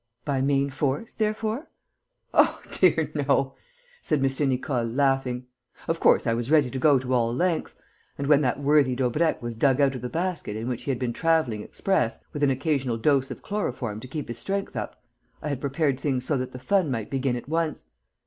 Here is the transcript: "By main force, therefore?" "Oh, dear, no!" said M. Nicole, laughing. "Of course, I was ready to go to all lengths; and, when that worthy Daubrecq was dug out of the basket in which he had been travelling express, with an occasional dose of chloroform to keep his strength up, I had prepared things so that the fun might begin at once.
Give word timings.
"By 0.25 0.41
main 0.41 0.71
force, 0.71 1.13
therefore?" 1.13 1.67
"Oh, 2.33 2.59
dear, 2.71 3.11
no!" 3.13 3.53
said 4.01 4.17
M. 4.25 4.49
Nicole, 4.49 4.83
laughing. 4.83 5.45
"Of 5.87 5.99
course, 5.99 6.25
I 6.25 6.33
was 6.33 6.49
ready 6.49 6.71
to 6.71 6.79
go 6.79 6.97
to 6.97 7.13
all 7.13 7.31
lengths; 7.31 7.75
and, 8.17 8.25
when 8.25 8.41
that 8.41 8.59
worthy 8.59 8.95
Daubrecq 8.95 9.43
was 9.43 9.53
dug 9.53 9.79
out 9.79 9.93
of 9.93 10.01
the 10.01 10.09
basket 10.09 10.55
in 10.55 10.67
which 10.67 10.85
he 10.85 10.89
had 10.89 10.97
been 10.97 11.13
travelling 11.13 11.61
express, 11.61 12.19
with 12.33 12.41
an 12.41 12.49
occasional 12.49 12.97
dose 12.97 13.29
of 13.29 13.43
chloroform 13.43 13.99
to 13.99 14.07
keep 14.07 14.27
his 14.27 14.39
strength 14.39 14.75
up, 14.75 14.99
I 15.39 15.49
had 15.49 15.61
prepared 15.61 15.99
things 15.99 16.25
so 16.25 16.35
that 16.35 16.51
the 16.51 16.57
fun 16.57 16.89
might 16.89 17.11
begin 17.11 17.35
at 17.35 17.47
once. 17.47 17.85